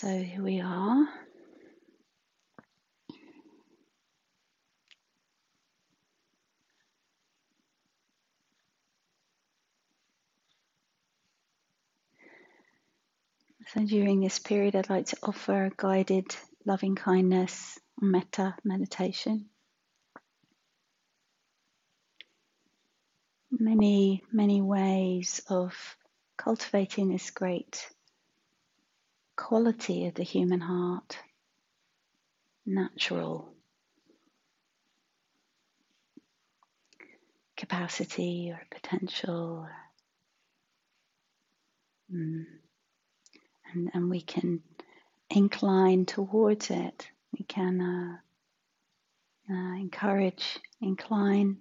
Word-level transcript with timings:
So 0.00 0.06
here 0.06 0.44
we 0.44 0.60
are. 0.60 1.08
So 13.66 13.84
during 13.84 14.20
this 14.20 14.38
period, 14.38 14.76
I'd 14.76 14.88
like 14.88 15.06
to 15.06 15.16
offer 15.20 15.64
a 15.64 15.72
guided 15.76 16.26
loving 16.64 16.94
kindness 16.94 17.76
metta 18.00 18.54
meditation. 18.62 19.46
Many, 23.50 24.22
many 24.30 24.62
ways 24.62 25.42
of 25.48 25.74
cultivating 26.36 27.08
this 27.08 27.32
great 27.32 27.84
quality 29.38 30.06
of 30.06 30.14
the 30.14 30.24
human 30.24 30.60
heart, 30.60 31.16
natural 32.66 33.54
capacity 37.56 38.50
or 38.50 38.60
potential. 38.70 39.66
Mm. 42.12 42.44
And, 43.72 43.90
and 43.94 44.10
we 44.10 44.20
can 44.22 44.60
incline 45.30 46.04
towards 46.04 46.70
it. 46.70 47.08
We 47.38 47.44
can 47.44 47.80
uh, 47.80 49.52
uh, 49.52 49.76
encourage, 49.76 50.58
incline 50.80 51.58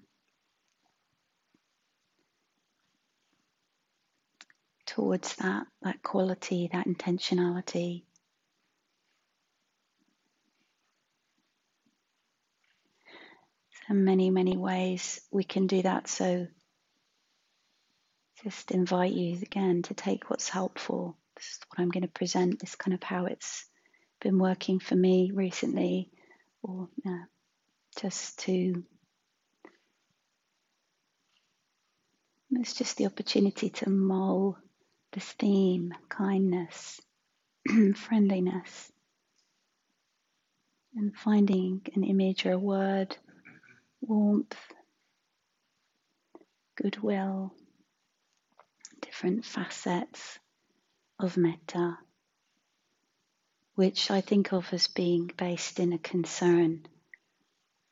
towards 4.97 5.35
that, 5.35 5.67
that 5.83 6.01
quality, 6.01 6.69
that 6.73 6.87
intentionality. 6.87 8.01
So 13.87 13.93
many, 13.93 14.31
many 14.31 14.57
ways 14.57 15.21
we 15.29 15.43
can 15.43 15.67
do 15.67 15.83
that. 15.83 16.07
So 16.07 16.47
just 18.43 18.71
invite 18.71 19.13
you 19.13 19.37
again 19.39 19.83
to 19.83 19.93
take 19.93 20.31
what's 20.31 20.49
helpful. 20.49 21.15
This 21.35 21.45
is 21.45 21.59
what 21.67 21.83
I'm 21.83 21.89
going 21.89 22.01
to 22.01 22.07
present, 22.07 22.59
this 22.59 22.73
kind 22.73 22.95
of 22.95 23.03
how 23.03 23.27
it's 23.27 23.65
been 24.19 24.39
working 24.39 24.79
for 24.79 24.95
me 24.95 25.29
recently, 25.31 26.09
or 26.63 26.89
uh, 27.07 27.25
just 27.99 28.39
to 28.39 28.83
it's 32.49 32.73
just 32.73 32.97
the 32.97 33.05
opportunity 33.05 33.69
to 33.69 33.89
mull 33.91 34.57
this 35.17 35.31
theme 35.31 35.91
kindness, 36.09 37.01
friendliness, 37.95 38.91
and 40.95 41.17
finding 41.17 41.81
an 41.95 42.03
image 42.03 42.45
or 42.45 42.51
a 42.51 42.59
word, 42.59 43.17
warmth, 43.99 44.55
goodwill, 46.75 47.51
different 49.01 49.43
facets 49.43 50.37
of 51.17 51.35
metta, 51.35 51.97
which 53.73 54.11
I 54.11 54.21
think 54.21 54.53
of 54.53 54.71
as 54.71 54.85
being 54.85 55.31
based 55.35 55.79
in 55.79 55.93
a 55.93 55.97
concern 55.97 56.85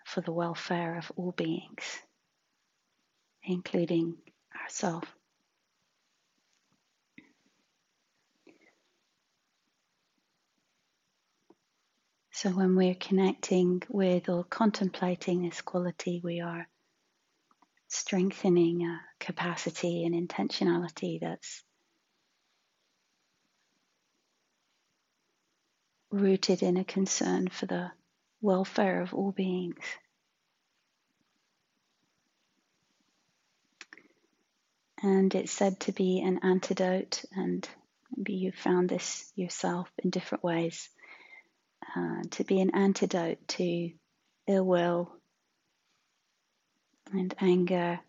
for 0.05 0.21
the 0.21 0.31
welfare 0.31 0.95
of 0.99 1.11
all 1.15 1.31
beings, 1.31 1.85
including 3.41 4.13
ourselves. 4.61 5.07
So 12.35 12.49
when 12.49 12.75
we're 12.75 12.95
connecting 12.95 13.81
with 13.87 14.27
or 14.27 14.43
contemplating 14.43 15.43
this 15.43 15.61
quality, 15.61 16.19
we 16.21 16.41
are 16.41 16.67
strengthening 17.87 18.85
a 18.85 18.99
capacity 19.21 20.03
and 20.03 20.13
intentionality 20.13 21.21
that's 21.21 21.63
rooted 26.11 26.61
in 26.61 26.75
a 26.75 26.83
concern 26.83 27.47
for 27.47 27.67
the 27.67 27.89
welfare 28.41 28.99
of 28.99 29.13
all 29.13 29.31
beings. 29.31 29.85
And 35.01 35.33
it's 35.33 35.53
said 35.53 35.79
to 35.81 35.93
be 35.93 36.19
an 36.19 36.39
antidote, 36.43 37.23
and 37.33 37.65
maybe 38.13 38.33
you've 38.33 38.55
found 38.55 38.89
this 38.89 39.31
yourself 39.37 39.89
in 40.03 40.09
different 40.09 40.43
ways 40.43 40.89
uh, 41.95 42.23
to 42.31 42.43
be 42.43 42.59
an 42.59 42.71
antidote 42.71 43.47
to 43.47 43.91
ill 44.47 44.65
will 44.65 45.11
and 47.13 47.33
anger 47.39 47.99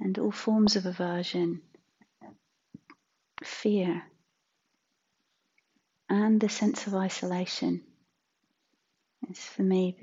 and 0.00 0.18
all 0.18 0.32
forms 0.32 0.76
of 0.76 0.86
aversion, 0.86 1.62
fear, 3.42 4.02
and 6.08 6.40
the 6.40 6.48
sense 6.48 6.86
of 6.86 6.94
isolation. 6.94 7.82
It's 9.28 9.44
for 9.44 9.62
me 9.62 9.96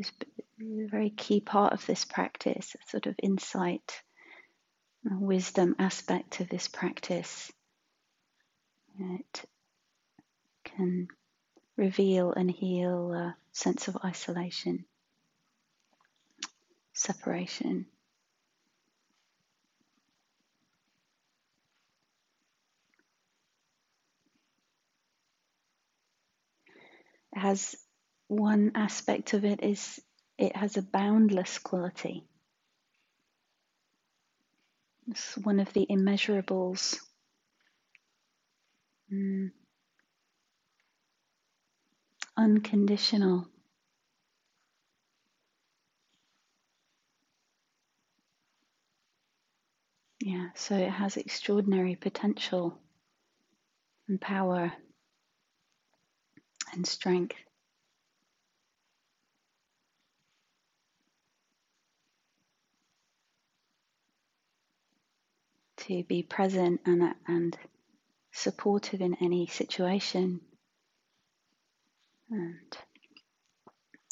a 0.59 0.88
very 0.88 1.09
key 1.09 1.40
part 1.40 1.74
of 1.74 1.86
this 1.86 2.06
practice, 2.06 2.75
a 2.75 2.90
sort 2.90 3.06
of 3.06 3.16
insight, 3.22 4.02
wisdom 5.03 5.75
aspect 5.80 6.40
of 6.40 6.50
this 6.50 6.68
practice. 6.68 7.52
It 9.00 9.46
can 10.63 11.08
reveal 11.78 12.31
and 12.34 12.50
heal 12.51 13.13
a 13.13 13.38
sense 13.51 13.88
of 13.88 13.97
isolation, 14.03 14.85
separation. 16.94 17.85
It 27.33 27.39
has 27.39 27.75
one 28.28 28.72
aspect 28.75 29.33
of 29.33 29.45
it 29.45 29.63
is 29.63 30.00
it 30.38 30.56
has 30.56 30.78
a 30.78 30.81
boundless 30.81 31.59
quality. 31.59 32.25
It's 35.07 35.38
one 35.38 35.59
of 35.59 35.72
the 35.73 35.85
immeasurables. 35.89 36.97
Mm. 39.12 39.51
Unconditional. 42.38 43.47
Yeah, 50.19 50.49
so 50.55 50.75
it 50.75 50.89
has 50.89 51.17
extraordinary 51.17 51.95
potential 51.95 52.79
and 54.07 54.19
power 54.21 54.71
and 56.73 56.88
strength. 56.88 57.35
To 65.77 66.03
be 66.05 66.23
present 66.23 66.79
and, 66.85 67.13
and 67.27 67.57
supportive 68.31 69.01
in 69.01 69.15
any 69.15 69.47
situation 69.47 70.39
and, 72.33 72.77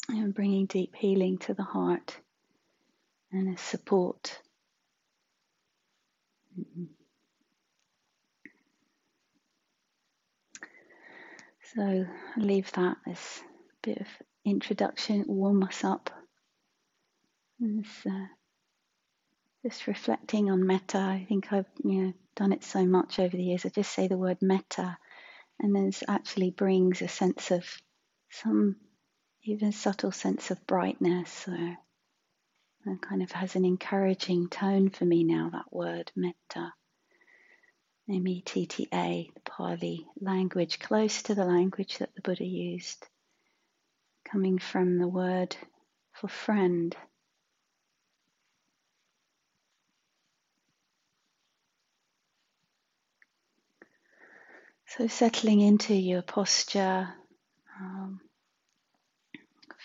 and 0.08 0.34
bringing 0.34 0.66
deep 0.66 0.94
healing 0.94 1.38
to 1.38 1.54
the 1.54 1.62
heart 1.62 2.16
and 3.32 3.54
a 3.54 3.58
support. 3.58 4.38
So 11.74 11.82
I 11.82 12.40
leave 12.40 12.70
that 12.72 12.98
as 13.06 13.18
a 13.18 13.86
bit 13.86 13.98
of 13.98 14.06
introduction, 14.44 15.24
warm 15.26 15.62
us 15.62 15.84
up. 15.84 16.10
And 17.60 17.86
uh, 18.06 18.26
just 19.64 19.86
reflecting 19.86 20.50
on 20.50 20.66
metta. 20.66 20.98
I 20.98 21.24
think 21.28 21.52
I've 21.52 21.66
you 21.84 22.02
know 22.02 22.12
done 22.34 22.52
it 22.52 22.64
so 22.64 22.84
much 22.84 23.18
over 23.18 23.36
the 23.36 23.42
years. 23.42 23.64
I 23.64 23.70
just 23.70 23.92
say 23.92 24.08
the 24.08 24.18
word 24.18 24.38
metta, 24.42 24.98
and 25.60 25.74
then 25.74 25.86
it 25.86 26.02
actually 26.08 26.50
brings 26.50 27.00
a 27.00 27.08
sense 27.08 27.50
of 27.50 27.64
some 28.32 28.76
even 29.44 29.72
subtle 29.72 30.12
sense 30.12 30.50
of 30.50 30.66
brightness 30.66 31.46
or 31.46 31.76
it 32.84 33.00
kind 33.00 33.22
of 33.22 33.30
has 33.30 33.54
an 33.54 33.64
encouraging 33.64 34.48
tone 34.48 34.90
for 34.90 35.04
me 35.04 35.22
now, 35.22 35.50
that 35.50 35.72
word 35.72 36.10
metta. 36.16 36.72
M 38.08 38.26
E 38.26 38.40
T 38.40 38.66
T 38.66 38.88
A, 38.92 39.30
the 39.34 39.40
Pali 39.42 40.04
language, 40.20 40.80
close 40.80 41.22
to 41.22 41.36
the 41.36 41.44
language 41.44 41.98
that 41.98 42.12
the 42.16 42.22
Buddha 42.22 42.44
used, 42.44 43.06
coming 44.24 44.58
from 44.58 44.98
the 44.98 45.06
word 45.06 45.56
for 46.12 46.26
friend. 46.26 46.96
So, 54.88 55.06
settling 55.06 55.60
into 55.60 55.94
your 55.94 56.22
posture, 56.22 57.14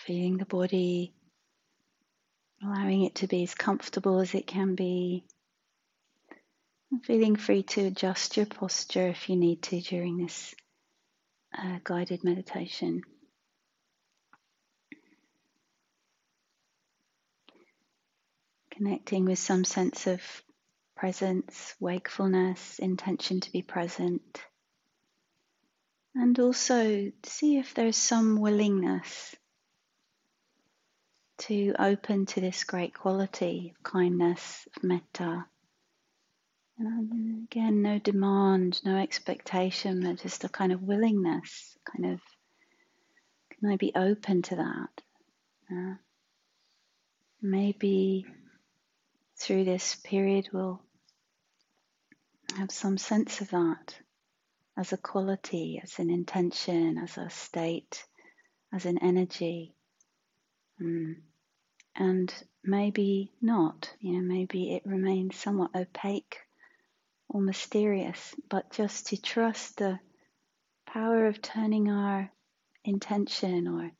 feeling 0.08 0.38
the 0.38 0.46
body, 0.46 1.12
allowing 2.62 3.04
it 3.04 3.16
to 3.16 3.26
be 3.26 3.42
as 3.42 3.54
comfortable 3.54 4.20
as 4.20 4.34
it 4.34 4.46
can 4.46 4.74
be. 4.74 5.24
And 6.90 7.04
feeling 7.04 7.36
free 7.36 7.62
to 7.64 7.86
adjust 7.86 8.38
your 8.38 8.46
posture 8.46 9.08
if 9.08 9.28
you 9.28 9.36
need 9.36 9.62
to 9.64 9.80
during 9.80 10.16
this 10.16 10.54
uh, 11.56 11.78
guided 11.84 12.24
meditation. 12.24 13.02
Connecting 18.70 19.26
with 19.26 19.38
some 19.38 19.64
sense 19.64 20.06
of 20.06 20.22
presence, 20.96 21.74
wakefulness, 21.78 22.78
intention 22.78 23.40
to 23.40 23.52
be 23.52 23.60
present. 23.60 24.40
And 26.20 26.36
also 26.40 27.12
see 27.22 27.58
if 27.58 27.74
there's 27.74 27.96
some 27.96 28.40
willingness 28.40 29.36
to 31.38 31.76
open 31.78 32.26
to 32.26 32.40
this 32.40 32.64
great 32.64 32.92
quality 32.92 33.72
of 33.76 33.82
kindness, 33.84 34.66
of 34.76 34.82
metta. 34.82 35.46
And 36.76 37.44
again, 37.44 37.82
no 37.82 38.00
demand, 38.00 38.80
no 38.84 38.96
expectation, 38.96 40.02
but 40.02 40.20
just 40.20 40.42
a 40.42 40.48
kind 40.48 40.72
of 40.72 40.82
willingness, 40.82 41.76
kind 41.84 42.14
of, 42.14 42.20
can 43.50 43.70
I 43.70 43.76
be 43.76 43.92
open 43.94 44.42
to 44.42 44.56
that? 44.56 45.02
Uh, 45.72 45.94
maybe 47.40 48.26
through 49.36 49.62
this 49.62 49.94
period 49.94 50.48
we'll 50.52 50.82
have 52.56 52.72
some 52.72 52.98
sense 52.98 53.40
of 53.40 53.50
that 53.50 53.94
as 54.78 54.92
a 54.92 54.96
quality, 54.96 55.80
as 55.82 55.98
an 55.98 56.08
intention, 56.08 56.98
as 56.98 57.18
a 57.18 57.28
state, 57.30 58.04
as 58.72 58.86
an 58.86 58.96
energy. 58.98 59.74
Mm. 60.80 61.16
And 61.96 62.32
maybe 62.62 63.32
not, 63.42 63.92
you 63.98 64.12
know, 64.12 64.20
maybe 64.20 64.72
it 64.72 64.86
remains 64.86 65.34
somewhat 65.34 65.74
opaque 65.74 66.38
or 67.28 67.40
mysterious, 67.40 68.36
but 68.48 68.70
just 68.70 69.08
to 69.08 69.20
trust 69.20 69.78
the 69.78 69.98
power 70.86 71.26
of 71.26 71.42
turning 71.42 71.90
our 71.90 72.30
intention 72.84 73.66
or 73.66 73.90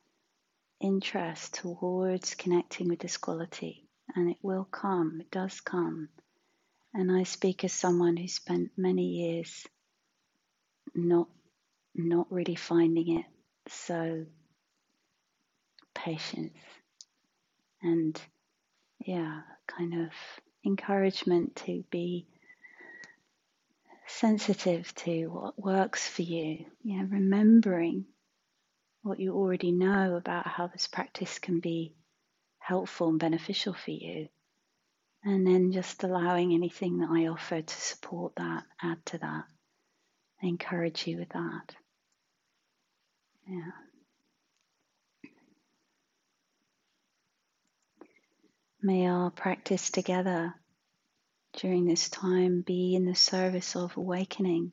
interest 0.81 1.55
towards 1.55 2.37
connecting 2.37 2.89
with 2.89 3.01
this 3.01 3.17
quality, 3.17 3.85
and 4.15 4.31
it 4.31 4.39
will 4.43 4.65
come, 4.65 5.19
it 5.21 5.31
does 5.33 5.61
come. 5.61 6.09
And 6.95 7.11
I 7.11 7.25
speak 7.25 7.65
as 7.65 7.73
someone 7.73 8.17
who 8.17 8.29
spent 8.29 8.71
many 8.77 9.07
years 9.07 9.67
not 10.95 11.29
not 11.95 12.31
really 12.31 12.55
finding 12.55 13.19
it 13.19 13.27
so 13.69 14.25
patience 15.95 16.57
and 17.83 18.21
yeah 19.05 19.41
kind 19.67 19.95
of 19.95 20.11
encouragement 20.65 21.57
to 21.57 21.85
be 21.91 22.27
sensitive 24.09 24.93
to 24.95 25.27
what 25.27 25.59
works 25.59 26.09
for 26.09 26.23
you. 26.23 26.65
Yeah 26.83 27.05
remembering 27.09 28.07
what 29.03 29.21
you 29.21 29.35
already 29.35 29.71
know 29.71 30.17
about 30.17 30.47
how 30.47 30.67
this 30.67 30.87
practice 30.87 31.39
can 31.39 31.61
be 31.61 31.95
helpful 32.59 33.09
and 33.09 33.19
beneficial 33.21 33.75
for 33.75 33.91
you. 33.93 34.29
And 35.25 35.47
then 35.47 35.73
just 35.73 36.03
allowing 36.05 36.53
anything 36.53 36.99
that 36.99 37.11
I 37.11 37.27
offer 37.27 37.61
to 37.63 37.81
support 37.81 38.35
that 38.37 38.65
add 38.83 39.05
to 39.07 39.19
that 39.19 39.45
I 40.43 40.47
encourage 40.47 41.07
you 41.07 41.19
with 41.19 41.31
that. 41.31 41.75
Yeah. 43.47 43.71
May 48.81 49.09
our 49.09 49.31
practice 49.31 49.91
together 49.91 50.55
during 51.55 51.87
this 51.87 52.09
time 52.09 52.61
be 52.61 52.95
in 52.95 53.07
the 53.07 53.15
service 53.15 53.75
of 53.75 53.97
awakening 53.97 54.73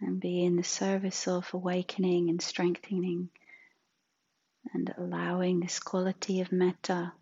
and 0.00 0.20
be 0.20 0.44
in 0.44 0.56
the 0.56 0.62
service 0.62 1.26
of 1.26 1.52
awakening 1.52 2.30
and 2.30 2.40
strengthening 2.40 3.30
and 4.72 4.94
allowing 4.96 5.60
this 5.60 5.80
quality 5.80 6.40
of 6.40 6.52
metta, 6.52 7.12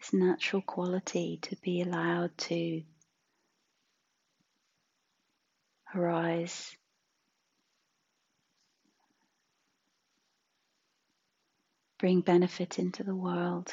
this 0.00 0.12
natural 0.12 0.62
quality, 0.62 1.38
to 1.42 1.56
be 1.62 1.82
allowed 1.82 2.36
to 2.36 2.82
arise. 5.94 6.76
Bring 11.98 12.20
benefit 12.20 12.78
into 12.78 13.04
the 13.04 13.14
world. 13.14 13.72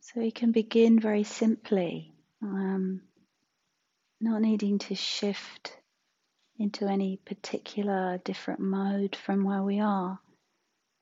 So 0.00 0.20
we 0.20 0.32
can 0.32 0.50
begin 0.50 0.98
very 0.98 1.22
simply 1.22 2.12
um, 2.42 3.02
not 4.20 4.40
needing 4.40 4.78
to 4.78 4.94
shift 4.94 5.76
into 6.58 6.86
any 6.86 7.16
particular 7.24 8.20
different 8.24 8.60
mode 8.60 9.16
from 9.16 9.44
where 9.44 9.62
we 9.62 9.80
are. 9.80 10.18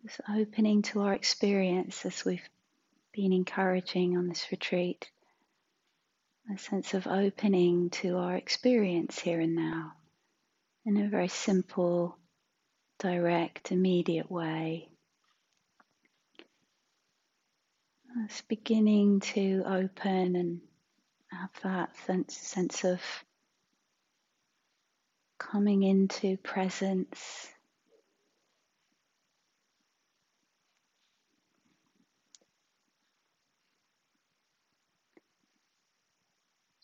Just 0.05 0.21
opening 0.29 0.83
to 0.83 1.01
our 1.01 1.13
experience 1.13 2.07
as 2.07 2.25
we've 2.25 2.49
been 3.13 3.33
encouraging 3.33 4.17
on 4.17 4.29
this 4.29 4.47
retreat. 4.51 5.11
A 6.55 6.59
sense 6.59 6.95
of 6.95 7.07
opening 7.07 7.91
to 7.91 8.17
our 8.17 8.37
experience 8.37 9.19
here 9.19 9.41
and 9.41 9.55
now 9.55 9.93
in 10.87 10.97
a 10.97 11.09
very 11.09 11.29
simple, 11.29 12.17
direct, 12.99 13.73
immediate 13.73 14.31
way. 14.31 14.89
It's 18.25 18.41
beginning 18.43 19.21
to 19.21 19.65
open 19.67 20.35
and 20.35 20.61
have 21.31 21.51
that 21.63 21.97
sense, 22.07 22.37
sense 22.37 22.85
of 22.85 23.01
coming 25.39 25.83
into 25.83 26.37
presence. 26.39 27.49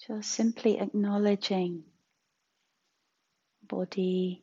Just 0.07 0.31
simply 0.33 0.79
acknowledging 0.79 1.85
body 3.67 4.43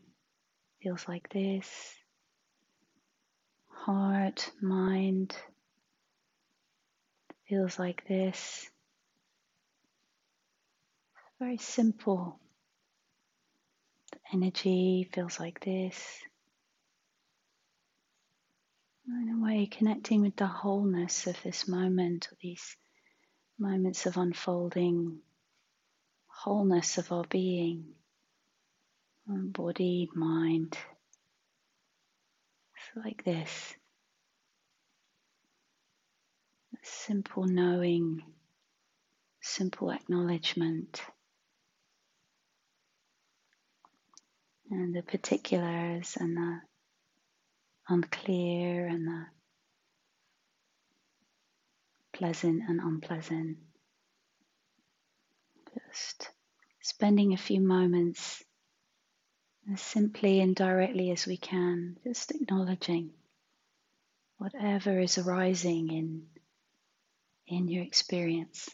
feels 0.81 1.07
like 1.07 1.29
this, 1.29 1.69
heart, 3.69 4.51
mind 4.59 5.35
feels 7.47 7.77
like 7.77 8.07
this. 8.07 8.69
Very 11.41 11.57
simple. 11.57 12.39
The 14.11 14.19
energy 14.31 15.09
feels 15.11 15.39
like 15.39 15.59
this. 15.59 15.99
In 19.07 19.39
a 19.39 19.43
way, 19.43 19.65
connecting 19.65 20.21
with 20.21 20.35
the 20.35 20.45
wholeness 20.45 21.25
of 21.25 21.41
this 21.41 21.67
moment, 21.67 22.27
or 22.31 22.37
these 22.43 22.77
moments 23.57 24.05
of 24.05 24.17
unfolding 24.17 25.17
wholeness 26.27 26.99
of 26.99 27.11
our 27.11 27.23
being, 27.23 27.85
um, 29.27 29.49
body, 29.49 30.11
mind. 30.13 30.77
It's 32.75 33.03
like 33.03 33.23
this. 33.23 33.73
Simple 36.83 37.45
knowing, 37.45 38.21
simple 39.41 39.89
acknowledgement. 39.89 41.01
And 44.71 44.95
the 44.95 45.03
particulars 45.03 46.17
and 46.19 46.37
the 46.37 46.61
unclear 47.89 48.87
and 48.87 49.05
the 49.07 49.25
pleasant 52.13 52.63
and 52.67 52.79
unpleasant. 52.79 53.57
Just 55.89 56.29
spending 56.81 57.33
a 57.33 57.37
few 57.37 57.59
moments 57.59 58.43
as 59.71 59.81
simply 59.81 60.39
and 60.39 60.55
directly 60.55 61.11
as 61.11 61.27
we 61.27 61.37
can, 61.37 61.97
just 62.03 62.31
acknowledging 62.31 63.11
whatever 64.37 64.99
is 64.99 65.17
arising 65.17 65.91
in, 65.91 66.23
in 67.47 67.67
your 67.67 67.83
experience. 67.83 68.69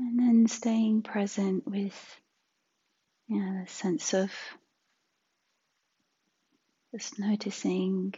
Again, 0.00 0.46
staying 0.48 1.02
present 1.02 1.66
with 1.66 2.20
yeah, 3.28 3.62
the 3.64 3.70
sense 3.70 4.14
of 4.14 4.32
just 6.92 7.18
noticing 7.18 8.14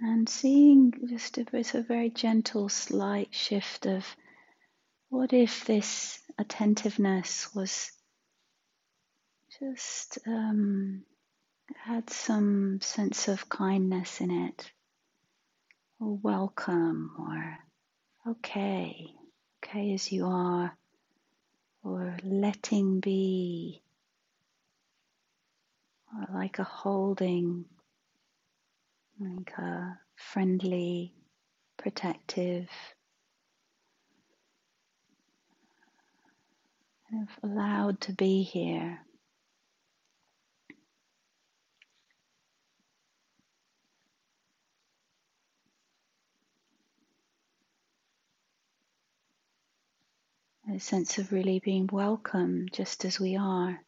and 0.00 0.28
seeing 0.28 0.92
just 1.08 1.38
if 1.38 1.54
it's 1.54 1.74
a 1.74 1.82
very 1.82 2.10
gentle, 2.10 2.68
slight 2.68 3.34
shift 3.34 3.86
of 3.86 4.04
what 5.08 5.32
if 5.32 5.64
this 5.64 6.20
attentiveness 6.38 7.54
was 7.54 7.90
just 9.60 10.18
um, 10.26 11.04
had 11.76 12.10
some 12.10 12.80
sense 12.80 13.28
of 13.28 13.48
kindness 13.48 14.20
in 14.20 14.30
it, 14.30 14.70
or 16.00 16.18
welcome, 16.22 17.12
or 17.18 17.58
okay, 18.32 19.14
okay 19.64 19.94
as 19.94 20.12
you 20.12 20.26
are, 20.26 20.76
or 21.82 22.16
letting 22.22 23.00
be, 23.00 23.82
or 26.12 26.34
like 26.34 26.58
a 26.58 26.64
holding, 26.64 27.64
like 29.18 29.52
a 29.58 29.98
friendly, 30.16 31.12
protective, 31.76 32.68
kind 37.10 37.28
of 37.28 37.50
allowed 37.50 38.00
to 38.00 38.12
be 38.12 38.42
here. 38.42 39.03
A 50.74 50.80
sense 50.80 51.18
of 51.18 51.30
really 51.30 51.60
being 51.60 51.88
welcome 51.92 52.66
just 52.72 53.04
as 53.04 53.20
we 53.20 53.36
are 53.36 53.78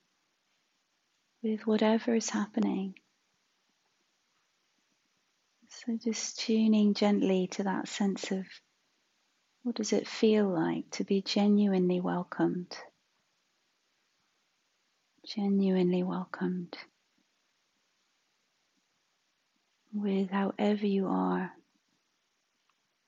with 1.43 1.67
whatever 1.67 2.15
is 2.15 2.31
happening. 2.31 2.95
So 5.69 5.99
just 6.01 6.39
tuning 6.39 6.95
gently 6.95 7.49
to 7.49 7.65
that 7.65 7.89
sense 7.89 8.31
of 8.31 8.47
what 9.65 9.75
does 9.75 9.93
it 9.93 10.07
feel 10.07 10.49
like 10.49 10.89
to 10.93 11.03
be 11.03 11.23
genuinely 11.23 12.01
welcomed? 12.01 12.77
Genuinely 15.27 16.05
welcomed 16.05 16.77
with 19.93 20.31
however 20.31 20.87
you 20.87 21.09
are, 21.09 21.51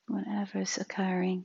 whatever's 0.08 0.78
occurring. 0.78 1.44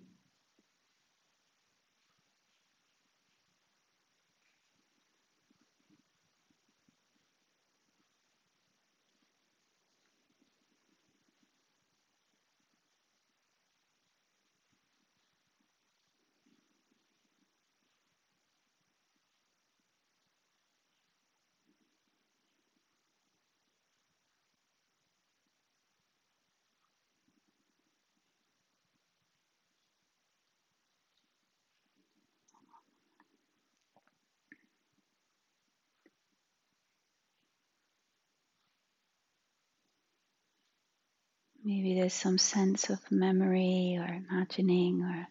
Maybe 41.65 41.95
there's 41.95 42.13
some 42.13 42.37
sense 42.37 42.89
of 42.89 42.99
memory 43.09 43.97
or 43.97 44.05
imagining 44.05 45.01
or 45.01 45.27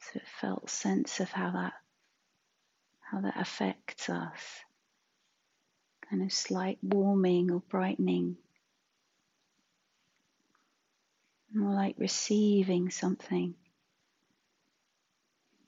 sort 0.00 0.22
of 0.22 0.28
felt 0.28 0.70
sense 0.70 1.20
of 1.20 1.30
how 1.30 1.50
that 1.52 1.72
how 3.00 3.22
that 3.22 3.40
affects 3.40 4.10
us. 4.10 4.60
Kind 6.10 6.22
of 6.22 6.32
slight 6.32 6.78
warming 6.82 7.50
or 7.50 7.60
brightening. 7.60 8.36
More 11.54 11.72
like 11.72 11.94
receiving 11.96 12.90
something 12.90 13.54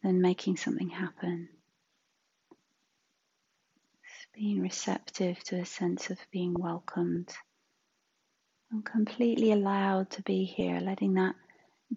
than 0.02 0.20
making 0.20 0.58
something 0.58 0.90
happen. 0.90 1.48
Just 4.02 4.32
being 4.34 4.60
receptive 4.60 5.42
to 5.44 5.56
a 5.56 5.64
sense 5.64 6.10
of 6.10 6.18
being 6.30 6.54
welcomed. 6.58 7.32
I'm 8.70 8.82
completely 8.82 9.52
allowed 9.52 10.10
to 10.10 10.22
be 10.22 10.44
here, 10.44 10.80
letting 10.80 11.14
that 11.14 11.34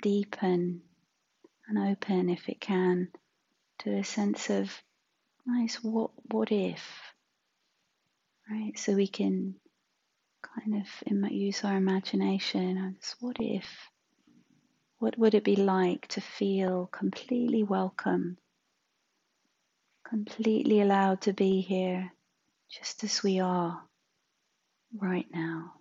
deepen 0.01 0.81
and 1.67 1.77
open 1.77 2.29
if 2.29 2.47
it 2.47 2.61
can 2.61 3.09
to 3.79 3.97
a 3.97 4.03
sense 4.03 4.49
of 4.49 4.71
nice 5.45 5.75
what 5.83 6.11
what 6.31 6.51
if 6.51 6.81
right? 8.49 8.77
So 8.77 8.93
we 8.93 9.07
can 9.07 9.55
kind 10.55 10.81
of 10.81 11.31
use 11.31 11.63
our 11.63 11.75
imagination 11.75 12.77
and 12.77 12.95
what 13.19 13.37
if 13.39 13.65
what 14.99 15.17
would 15.17 15.33
it 15.33 15.43
be 15.43 15.55
like 15.55 16.07
to 16.07 16.21
feel 16.21 16.87
completely 16.87 17.63
welcome 17.63 18.37
completely 20.07 20.81
allowed 20.81 21.21
to 21.21 21.33
be 21.33 21.61
here 21.61 22.11
just 22.69 23.03
as 23.03 23.23
we 23.23 23.39
are 23.39 23.81
right 24.99 25.27
now 25.33 25.73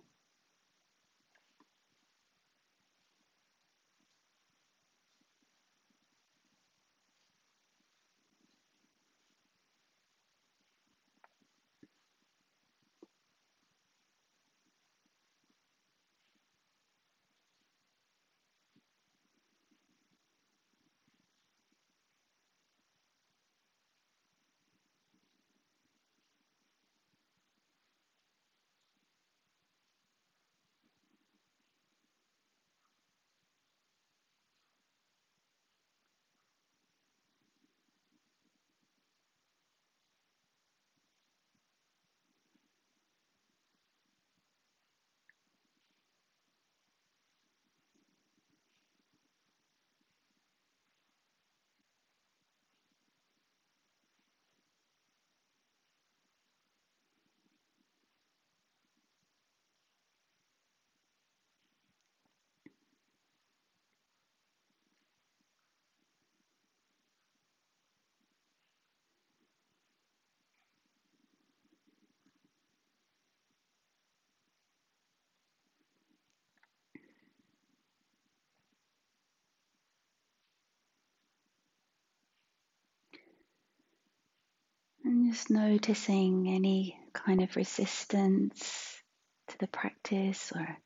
And 85.03 85.31
just 85.31 85.49
noticing 85.49 86.47
any 86.47 86.99
kind 87.13 87.41
of 87.41 87.55
resistance 87.55 89.01
to 89.47 89.57
the 89.57 89.67
practice 89.67 90.51
or 90.55 90.77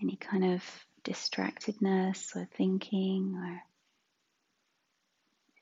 any 0.00 0.16
kind 0.16 0.44
of 0.44 0.62
distractedness 1.04 2.36
or 2.36 2.48
thinking 2.56 3.34
or 3.36 3.62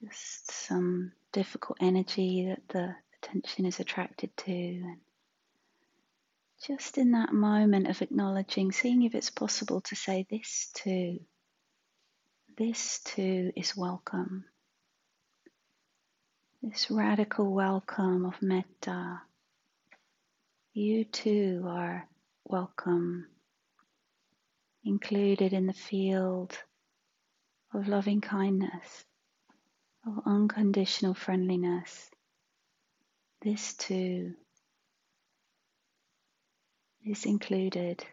just 0.03 0.51
some 0.51 1.13
difficult 1.33 1.79
energy 1.81 2.47
that 2.47 2.69
the 2.69 2.95
attention 3.23 3.67
is 3.67 3.81
attracted 3.81 4.37
to. 4.37 4.53
And 4.53 5.01
just 6.67 6.99
in 6.99 7.13
that 7.13 7.33
moment 7.33 7.89
of 7.89 8.03
acknowledging 8.03 8.73
seeing 8.73 9.03
if 9.03 9.15
it's 9.15 9.31
possible 9.31 9.81
to 9.83 9.97
say 9.97 10.27
this 10.31 10.71
too 10.75 11.21
this 12.57 13.01
too 13.05 13.53
is 13.57 13.75
welcome 13.75 14.45
this 16.63 16.91
radical 16.91 17.51
welcome 17.51 18.27
of 18.27 18.35
metta. 18.43 19.23
You 20.75 21.05
too 21.05 21.65
are 21.67 22.07
welcome, 22.45 23.27
included 24.85 25.55
in 25.55 25.67
the 25.67 25.73
field 25.73 26.59
of 27.73 27.89
loving 27.89 28.21
kindness, 28.21 29.07
of 30.07 30.21
unconditional 30.27 31.15
friendliness. 31.15 32.11
This 33.41 33.73
too 33.75 34.35
is 37.07 37.25
included. 37.25 38.05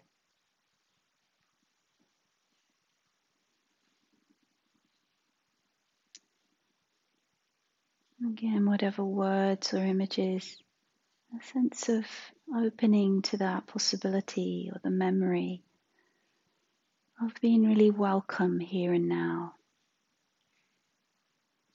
Again, 8.25 8.65
whatever 8.65 9.03
words 9.03 9.73
or 9.73 9.77
images, 9.77 10.57
a 11.39 11.43
sense 11.43 11.87
of 11.87 12.05
opening 12.55 13.21
to 13.23 13.37
that 13.37 13.67
possibility 13.67 14.71
or 14.73 14.79
the 14.83 14.89
memory 14.89 15.61
of 17.21 17.39
being 17.41 17.67
really 17.67 17.91
welcome 17.91 18.59
here 18.59 18.91
and 18.93 19.07
now. 19.07 19.53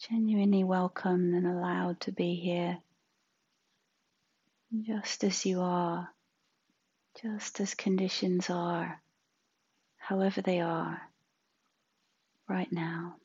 Genuinely 0.08 0.64
welcome 0.64 1.32
and 1.34 1.46
allowed 1.46 2.00
to 2.00 2.12
be 2.12 2.34
here 2.34 2.78
just 4.80 5.22
as 5.22 5.46
you 5.46 5.60
are, 5.60 6.08
just 7.20 7.60
as 7.60 7.74
conditions 7.74 8.50
are, 8.50 9.00
however 9.98 10.40
they 10.40 10.60
are, 10.60 11.00
right 12.48 12.72
now. 12.72 13.16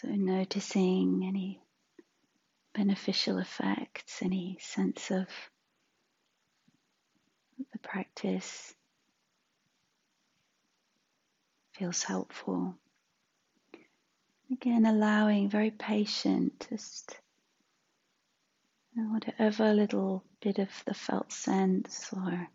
So, 0.00 0.08
noticing 0.08 1.24
any 1.26 1.60
beneficial 2.72 3.36
effects, 3.36 4.22
any 4.22 4.56
sense 4.58 5.10
of 5.10 5.26
the 7.70 7.78
practice 7.80 8.74
feels 11.72 12.02
helpful. 12.02 12.76
Again, 14.50 14.86
allowing 14.86 15.50
very 15.50 15.70
patient, 15.70 16.66
just 16.70 17.20
uh, 18.98 19.02
whatever 19.02 19.74
little 19.74 20.24
bit 20.40 20.58
of 20.58 20.70
the 20.86 20.94
felt 20.94 21.30
sense 21.30 22.08
or 22.14 22.48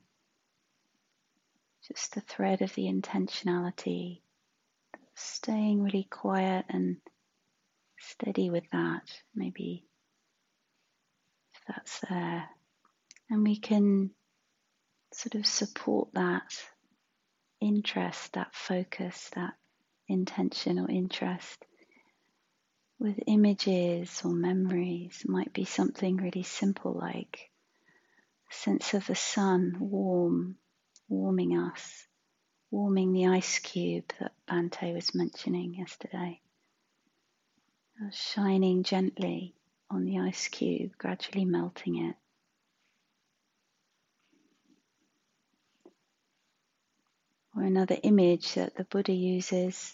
just 1.88 2.16
the 2.16 2.22
thread 2.22 2.64
of 2.64 2.74
the 2.74 2.86
intentionality, 2.86 4.22
staying 5.14 5.84
really 5.84 6.08
quiet 6.10 6.66
and 6.70 6.98
steady 8.00 8.50
with 8.50 8.64
that, 8.72 9.04
maybe 9.36 9.86
if 11.54 11.62
that's 11.68 12.00
there. 12.10 12.50
And 13.30 13.44
we 13.44 13.60
can 13.60 14.12
sort 15.14 15.36
of 15.36 15.46
support 15.46 16.10
that 16.14 16.52
interest, 17.62 18.34
that 18.34 18.54
focus, 18.54 19.30
that 19.36 19.54
intention 20.08 20.80
or 20.80 20.90
interest 20.90 21.66
with 23.00 23.18
images 23.28 24.22
or 24.24 24.32
memories. 24.32 25.22
It 25.24 25.30
might 25.30 25.54
be 25.54 25.66
something 25.66 26.18
really 26.18 26.44
simple 26.44 26.94
like 26.94 27.50
a 28.52 28.54
sense 28.54 28.94
of 28.94 29.08
the 29.08 29.16
sun 29.16 29.78
warm, 29.80 30.58
warming 31.10 31.58
us, 31.58 32.08
warming 32.72 33.14
the 33.14 33.28
ice 33.28 33.60
cube 33.60 34.12
that 34.20 34.34
Bhante 34.48 34.94
was 34.94 35.16
mentioning 35.16 35.76
yesterday 35.76 36.42
shining 38.12 38.84
gently 38.84 39.56
on 39.90 40.06
the 40.06 40.20
ice 40.20 40.48
cube, 40.48 40.92
gradually 40.98 41.46
melting 41.46 41.98
it. 41.98 42.16
Or 47.56 47.64
another 47.64 47.98
image 48.04 48.56
that 48.56 48.76
the 48.76 48.84
Buddha 48.84 49.14
uses 49.14 49.94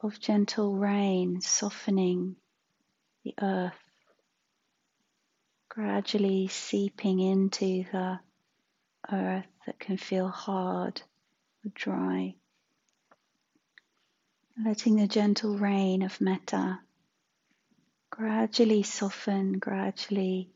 of 0.00 0.18
gentle 0.18 0.76
rain 0.76 1.40
softening 1.40 2.36
the 3.24 3.34
earth, 3.40 3.74
gradually 5.68 6.48
seeping 6.48 7.20
into 7.20 7.84
the 7.92 8.18
earth 9.12 9.46
that 9.66 9.78
can 9.78 9.98
feel 9.98 10.28
hard 10.28 11.02
or 11.64 11.70
dry. 11.74 12.34
Letting 14.64 14.96
the 14.96 15.06
gentle 15.06 15.58
rain 15.58 16.00
of 16.00 16.18
metta 16.20 16.80
gradually 18.10 18.82
soften, 18.82 19.58
gradually 19.58 20.50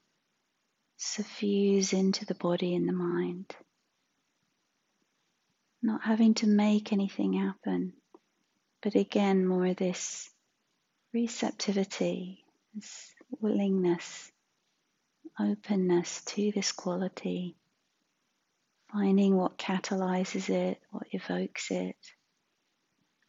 suffuse 0.97 1.93
into 1.93 2.25
the 2.27 2.35
body 2.35 2.75
and 2.75 2.89
the 2.89 2.93
mind. 2.93 3.55
Not 5.83 6.03
having 6.03 6.35
to 6.35 6.47
make 6.47 6.93
anything 6.93 7.33
happen, 7.33 7.95
but 8.83 8.95
again, 8.95 9.47
more 9.47 9.67
of 9.67 9.77
this 9.77 10.31
receptivity, 11.13 12.45
this 12.75 13.13
willingness, 13.41 14.31
openness 15.39 16.23
to 16.27 16.53
this 16.53 16.73
quality, 16.73 17.57
finding 18.93 19.37
what 19.37 19.57
catalyzes 19.59 20.51
it, 20.51 20.81
what 20.91 21.07
evokes 21.13 21.71
it 21.71 21.97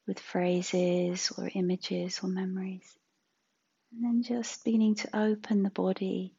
with 0.07 0.19
phrases 0.19 1.31
or 1.37 1.49
images 1.53 2.19
or 2.21 2.27
memories. 2.27 2.97
And 3.91 4.03
then 4.03 4.23
just 4.23 4.63
beginning 4.63 4.95
to 4.95 5.15
open 5.15 5.63
the 5.63 5.69
body. 5.69 6.33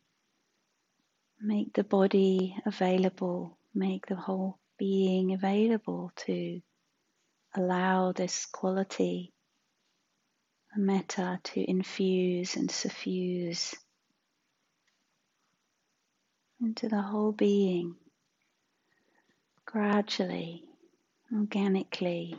Make 1.41 1.75
the 1.75 1.85
body 1.85 2.57
available, 2.65 3.59
make 3.75 4.07
the 4.07 4.17
whole 4.17 4.59
being 4.79 5.33
available 5.33 6.13
to 6.17 6.61
allow 7.55 8.13
this 8.13 8.47
quality, 8.47 9.33
metta, 10.77 11.41
to 11.43 11.71
infuse 11.71 12.57
and 12.57 12.71
suffuse 12.71 13.75
into 16.61 16.89
the 16.89 17.03
whole 17.03 17.33
being. 17.33 17.97
Gradually, 19.67 20.65
organically, 21.35 22.37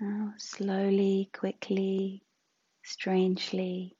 now 0.00 0.34
slowly, 0.36 1.30
quickly, 1.32 2.22
strangely. 2.82 3.96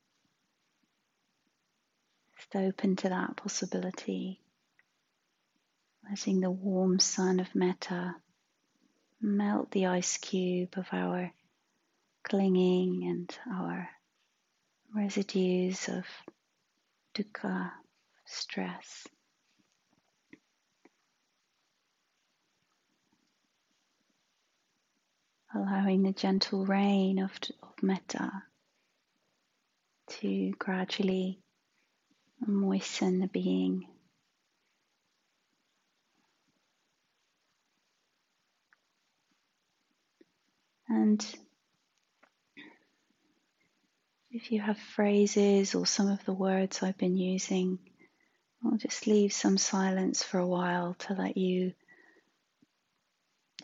Just 2.37 2.57
open 2.57 2.97
to 2.97 3.09
that 3.11 3.37
possibility, 3.37 4.41
letting 6.09 6.41
the 6.41 6.51
warm 6.51 6.99
sun 6.99 7.41
of 7.41 7.55
metta 7.55 8.15
melt 9.21 9.71
the 9.71 9.87
ice 9.87 10.17
cube 10.17 10.75
of 10.77 10.89
our 10.93 11.33
clinging 12.23 13.07
and 13.09 13.39
our 13.55 13.89
residues 14.95 15.89
of 15.89 16.05
dukkha, 17.15 17.71
stress. 18.27 19.07
Allowing 25.55 26.03
the 26.05 26.13
gentle 26.13 26.65
rain 26.65 27.19
of, 27.19 27.33
of 27.63 27.83
metta 27.83 28.31
to 30.21 30.51
gradually 30.59 31.41
moisten 32.47 33.21
the 33.21 33.29
being. 33.29 33.87
And 40.89 41.25
if 44.31 44.51
you 44.51 44.61
have 44.61 44.79
phrases 44.79 45.75
or 45.75 45.87
some 45.87 46.09
of 46.09 46.25
the 46.25 46.33
words 46.33 46.83
I've 46.83 46.99
been 46.99 47.17
using, 47.17 47.79
I'll 48.65 48.77
just 48.77 49.07
leave 49.07 49.33
some 49.33 49.57
silence 49.57 50.23
for 50.23 50.39
a 50.39 50.47
while 50.47 50.95
to 51.01 51.15
let 51.15 51.37
you 51.37 51.73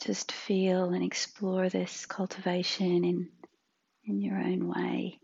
just 0.00 0.32
feel 0.32 0.90
and 0.90 1.02
explore 1.02 1.68
this 1.68 2.06
cultivation 2.06 3.04
in, 3.04 3.28
in 4.04 4.20
your 4.20 4.38
own 4.38 4.68
way. 4.68 5.18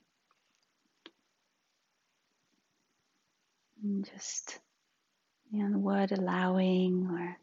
And 3.83 4.09
just 4.15 4.59
you 5.51 5.63
know, 5.63 5.73
the 5.73 5.79
word 5.79 6.13
allowing 6.13 7.09
or 7.11 7.37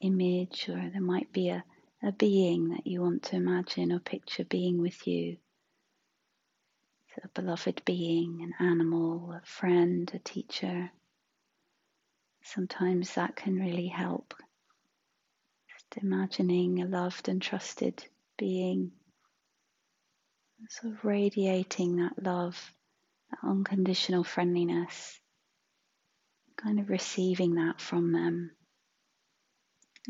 image, 0.00 0.68
or 0.68 0.90
there 0.92 1.00
might 1.00 1.32
be 1.32 1.48
a 1.48 1.64
a 2.02 2.12
being 2.12 2.70
that 2.70 2.86
you 2.86 3.02
want 3.02 3.22
to 3.24 3.36
imagine 3.36 3.92
or 3.92 3.98
picture 3.98 4.44
being 4.44 4.80
with 4.80 5.06
you. 5.06 5.36
a 7.22 7.28
beloved 7.34 7.82
being, 7.84 8.40
an 8.40 8.66
animal, 8.66 9.32
a 9.32 9.44
friend, 9.44 10.10
a 10.14 10.18
teacher. 10.18 10.90
Sometimes 12.42 13.14
that 13.14 13.36
can 13.36 13.56
really 13.56 13.88
help. 13.88 14.32
Just 15.70 16.02
imagining 16.02 16.80
a 16.80 16.86
loved 16.86 17.28
and 17.28 17.42
trusted 17.42 18.02
being, 18.38 18.92
sort 20.70 20.94
of 20.94 21.04
radiating 21.04 21.96
that 21.96 22.22
love, 22.22 22.72
that 23.30 23.46
unconditional 23.46 24.24
friendliness, 24.24 25.19
kind 26.62 26.80
of 26.80 26.90
receiving 26.90 27.54
that 27.54 27.80
from 27.80 28.12
them 28.12 28.50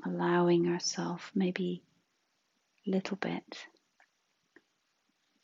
allowing 0.04 0.68
ourselves 0.68 1.22
maybe 1.34 1.82
a 2.86 2.90
little 2.90 3.16
bit 3.16 3.66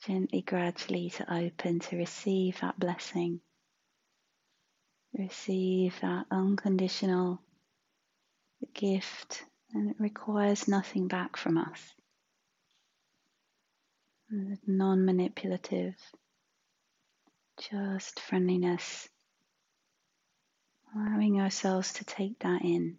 gently, 0.06 0.42
gradually 0.42 1.10
to 1.10 1.34
open 1.34 1.80
to 1.80 1.96
receive 1.96 2.60
that 2.60 2.78
blessing, 2.78 3.40
receive 5.12 5.98
that 6.00 6.26
unconditional 6.30 7.40
gift, 8.72 9.42
and 9.74 9.90
it 9.90 9.96
requires 9.98 10.68
nothing 10.68 11.08
back 11.08 11.36
from 11.36 11.58
us. 11.58 11.94
Non 14.66 15.04
manipulative, 15.04 15.94
just 17.70 18.20
friendliness, 18.20 19.08
allowing 20.94 21.40
ourselves 21.40 21.92
to 21.94 22.04
take 22.04 22.38
that 22.40 22.62
in. 22.62 22.96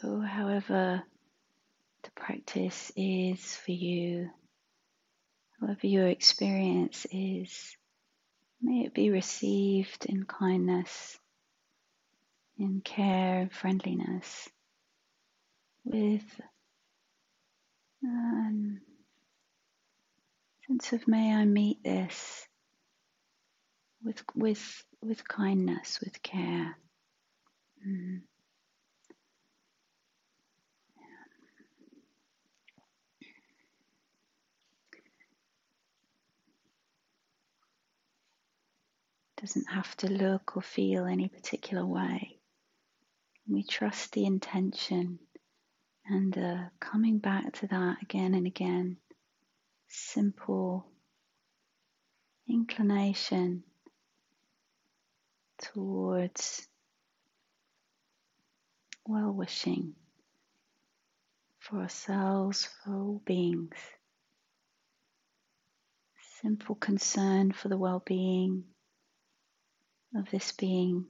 So, 0.00 0.20
however 0.20 1.02
the 2.02 2.10
practice 2.10 2.92
is 2.96 3.56
for 3.56 3.72
you, 3.72 4.28
however 5.58 5.86
your 5.86 6.06
experience 6.08 7.06
is, 7.10 7.76
may 8.60 8.84
it 8.84 8.94
be 8.94 9.10
received 9.10 10.04
in 10.04 10.24
kindness, 10.24 11.18
in 12.58 12.82
care 12.82 13.40
and 13.40 13.52
friendliness, 13.52 14.50
with 15.84 16.40
a 18.04 18.06
um, 18.06 18.80
sense 20.66 20.92
of 20.92 21.08
may 21.08 21.34
I 21.34 21.46
meet 21.46 21.82
this 21.82 22.46
with 24.02 24.22
with 24.34 24.84
with 25.02 25.26
kindness, 25.26 26.00
with 26.00 26.22
care. 26.22 26.76
Mm. 27.86 28.20
Doesn't 39.40 39.66
have 39.66 39.94
to 39.98 40.08
look 40.08 40.56
or 40.56 40.62
feel 40.62 41.04
any 41.04 41.28
particular 41.28 41.84
way. 41.84 42.38
We 43.48 43.62
trust 43.62 44.12
the 44.12 44.24
intention 44.24 45.18
and 46.06 46.36
uh, 46.36 46.56
coming 46.80 47.18
back 47.18 47.52
to 47.54 47.66
that 47.68 48.02
again 48.02 48.34
and 48.34 48.46
again. 48.46 48.96
Simple 49.88 50.86
inclination 52.48 53.62
towards 55.58 56.66
well 59.06 59.32
wishing 59.32 59.94
for 61.60 61.80
ourselves, 61.80 62.68
for 62.84 62.94
all 62.94 63.22
beings. 63.24 63.76
Simple 66.40 66.74
concern 66.76 67.52
for 67.52 67.68
the 67.68 67.78
well 67.78 68.02
being 68.04 68.64
of 70.16 70.30
this 70.30 70.52
being 70.52 71.06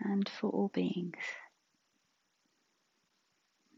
and 0.00 0.28
for 0.28 0.50
all 0.50 0.68
beings. 0.68 1.16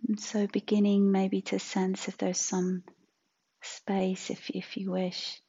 And 0.07 0.19
so, 0.19 0.47
beginning 0.47 1.13
maybe 1.13 1.43
to 1.43 1.59
sense 1.59 2.09
if 2.09 2.17
there's 2.17 2.41
some 2.41 2.83
space, 3.63 4.31
if, 4.31 4.51
if 4.51 4.77
you 4.77 4.91
wish, 4.91 5.41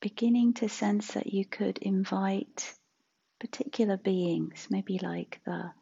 beginning 0.00 0.54
to 0.54 0.68
sense 0.68 1.12
that 1.14 1.32
you 1.32 1.44
could 1.44 1.78
invite 1.78 2.74
particular 3.38 3.96
beings, 3.96 4.66
maybe 4.70 4.98
like 5.02 5.40
the 5.44 5.72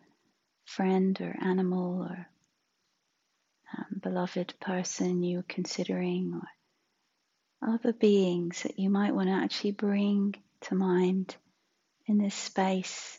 friend 0.65 1.21
or 1.21 1.37
animal 1.41 2.03
or 2.03 2.29
um, 3.77 4.01
beloved 4.03 4.55
person 4.61 5.23
you're 5.23 5.45
considering, 5.49 6.41
or 7.63 7.75
other 7.75 7.93
beings 7.93 8.63
that 8.63 8.79
you 8.79 8.91
might 8.91 9.15
want 9.15 9.29
to 9.29 9.35
actually 9.35 9.73
bring 9.73 10.35
to 10.63 10.75
mind 10.75 11.37
in 12.07 12.19
this 12.19 12.35
space 12.35 13.19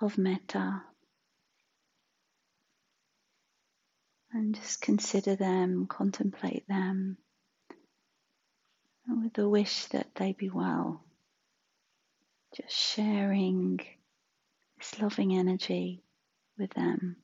of 0.00 0.18
metta. 0.18 0.82
And 4.32 4.54
just 4.54 4.80
consider 4.80 5.36
them, 5.36 5.86
contemplate 5.86 6.66
them, 6.66 7.18
with 9.06 9.32
the 9.34 9.48
wish 9.48 9.86
that 9.86 10.08
they 10.16 10.32
be 10.32 10.50
well. 10.50 11.04
Just 12.56 12.76
sharing 12.76 13.80
this 14.78 15.00
loving 15.00 15.36
energy 15.36 16.02
with 16.58 16.70
them. 16.70 17.16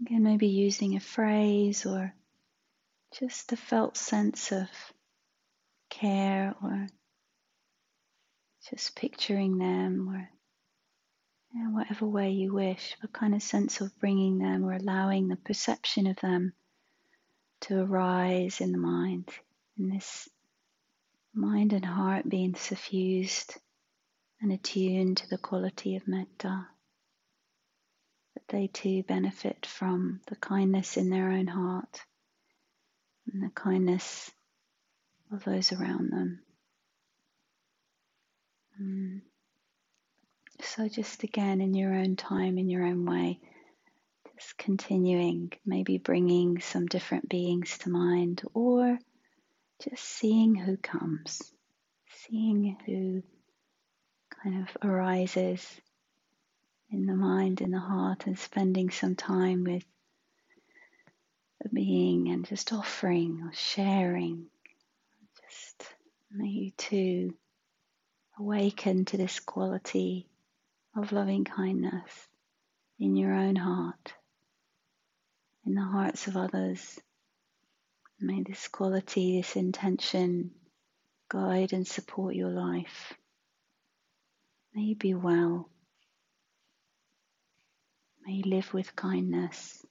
Again, 0.00 0.22
maybe 0.22 0.48
using 0.48 0.96
a 0.96 1.00
phrase 1.00 1.86
or 1.86 2.14
just 3.18 3.52
a 3.52 3.56
felt 3.56 3.96
sense 3.96 4.52
of 4.52 4.68
care 5.88 6.54
or 6.62 6.86
just 8.70 8.96
picturing 8.96 9.58
them 9.58 10.08
or 10.08 10.30
whatever 11.72 12.06
way 12.06 12.30
you 12.30 12.52
wish, 12.52 12.96
a 13.02 13.08
kind 13.08 13.34
of 13.34 13.42
sense 13.42 13.80
of 13.80 13.98
bringing 13.98 14.38
them 14.38 14.64
or 14.64 14.72
allowing 14.72 15.28
the 15.28 15.36
perception 15.36 16.06
of 16.06 16.16
them 16.16 16.52
to 17.60 17.80
arise 17.80 18.60
in 18.60 18.72
the 18.72 18.78
mind, 18.78 19.28
in 19.78 19.88
this 19.88 20.28
mind 21.32 21.72
and 21.72 21.84
heart 21.84 22.28
being 22.28 22.54
suffused 22.54 23.56
and 24.40 24.52
attuned 24.52 25.16
to 25.16 25.28
the 25.28 25.38
quality 25.38 25.96
of 25.96 26.06
metta, 26.08 26.66
that 28.34 28.48
they 28.48 28.66
too 28.66 29.02
benefit 29.02 29.64
from 29.64 30.20
the 30.28 30.36
kindness 30.36 30.96
in 30.96 31.08
their 31.08 31.30
own 31.30 31.46
heart 31.46 32.00
and 33.32 33.42
the 33.42 33.50
kindness 33.50 34.30
of 35.32 35.44
those 35.44 35.72
around 35.72 36.10
them. 36.10 36.40
Mm. 38.80 39.22
So, 40.60 40.88
just 40.88 41.22
again, 41.22 41.60
in 41.60 41.74
your 41.74 41.94
own 41.94 42.16
time, 42.16 42.58
in 42.58 42.68
your 42.68 42.84
own 42.84 43.04
way, 43.04 43.40
just 44.34 44.56
continuing, 44.58 45.52
maybe 45.64 45.98
bringing 45.98 46.60
some 46.60 46.86
different 46.86 47.28
beings 47.28 47.78
to 47.78 47.90
mind, 47.90 48.42
or 48.54 48.98
just 49.82 50.02
seeing 50.02 50.54
who 50.54 50.76
comes, 50.76 51.42
seeing 52.26 52.76
who 52.86 53.22
kind 54.42 54.66
of 54.68 54.76
arises 54.88 55.80
in 56.90 57.06
the 57.06 57.14
mind, 57.14 57.60
in 57.60 57.70
the 57.70 57.80
heart, 57.80 58.26
and 58.26 58.38
spending 58.38 58.90
some 58.90 59.14
time 59.14 59.64
with 59.64 59.84
the 61.62 61.68
being 61.70 62.28
and 62.28 62.46
just 62.46 62.72
offering 62.72 63.42
or 63.42 63.52
sharing. 63.54 64.46
Just 65.42 65.94
may 66.30 66.48
you 66.48 66.70
too 66.76 67.34
awaken 68.38 69.04
to 69.06 69.16
this 69.16 69.40
quality 69.40 70.28
of 70.96 71.12
loving 71.12 71.44
kindness 71.44 72.28
in 72.98 73.16
your 73.16 73.32
own 73.32 73.56
heart, 73.56 74.14
in 75.64 75.74
the 75.74 75.82
hearts 75.82 76.26
of 76.26 76.36
others. 76.36 76.98
May 78.20 78.42
this 78.42 78.68
quality, 78.68 79.38
this 79.38 79.56
intention 79.56 80.50
guide 81.28 81.72
and 81.72 81.86
support 81.86 82.34
your 82.34 82.50
life. 82.50 83.14
May 84.74 84.82
you 84.82 84.96
be 84.96 85.14
well. 85.14 85.68
May 88.26 88.34
you 88.34 88.42
live 88.44 88.72
with 88.74 88.96
kindness. 88.96 89.85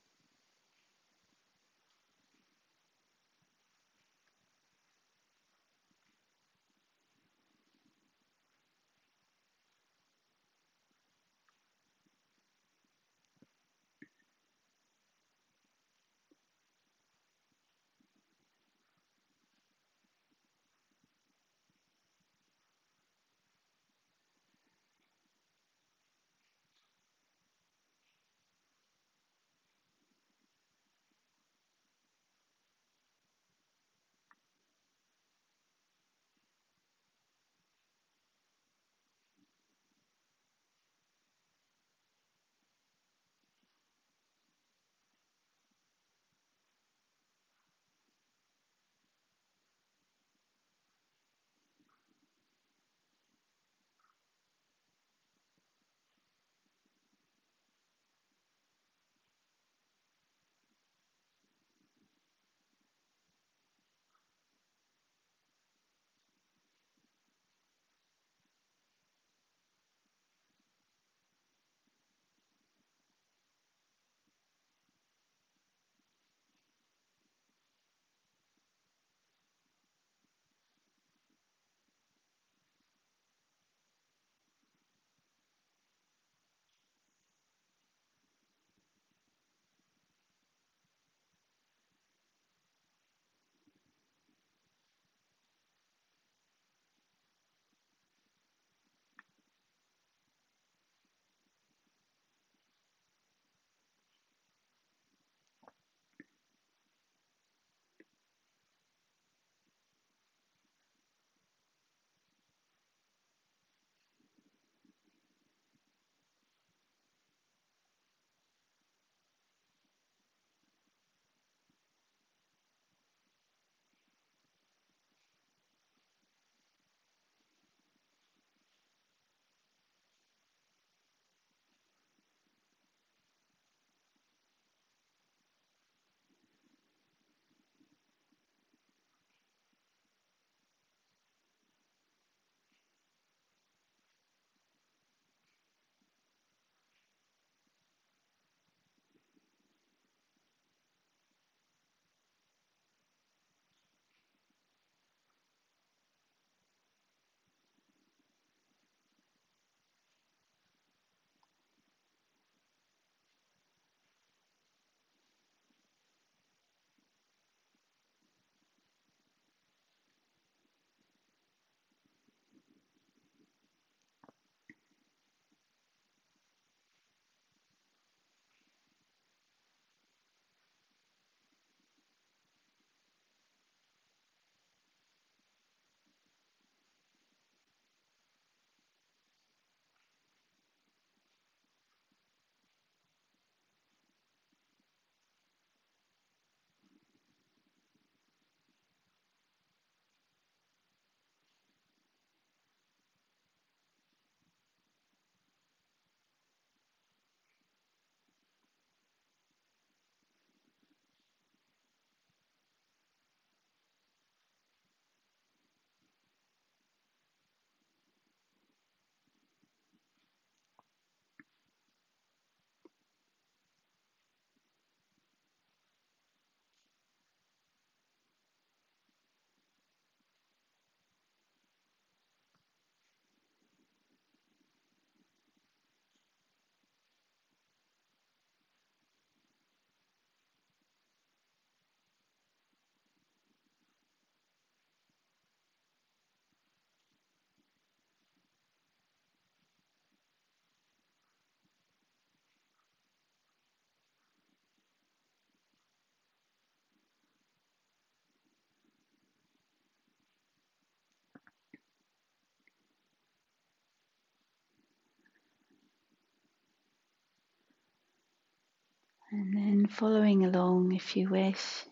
And 269.37 269.53
then 269.53 269.87
following 269.87 270.45
along 270.45 270.93
if 270.93 271.17
you 271.17 271.27
wish, 271.27 271.83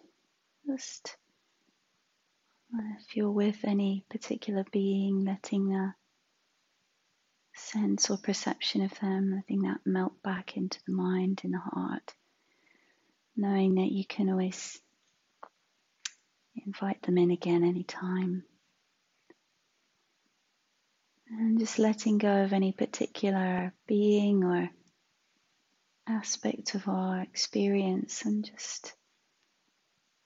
just 0.66 1.18
if 3.02 3.18
you're 3.18 3.32
with 3.32 3.66
any 3.66 4.06
particular 4.10 4.64
being, 4.72 5.26
letting 5.26 5.68
the 5.68 5.94
sense 7.54 8.10
or 8.10 8.16
perception 8.18 8.82
of 8.82 8.98
them, 9.02 9.36
letting 9.36 9.64
that 9.64 9.82
melt 9.86 10.14
back 10.24 10.56
into 10.56 10.80
the 10.88 10.94
mind 10.94 11.42
and 11.44 11.54
the 11.54 11.58
heart, 11.58 12.14
knowing 13.36 13.76
that 13.76 13.92
you 13.92 14.06
can 14.06 14.30
always 14.30 14.80
invite 16.66 17.02
them 17.02 17.18
in 17.18 17.30
again 17.30 17.66
anytime. 17.66 18.46
And 21.30 21.60
just 21.60 21.78
letting 21.78 22.20
go 22.20 22.46
of 22.46 22.54
any 22.54 22.72
particular 22.72 23.74
being 23.86 24.46
or 24.46 24.70
aspect 26.08 26.76
of 26.76 26.88
our 26.88 27.22
experience 27.22 28.24
and 28.26 28.46
just 28.46 28.94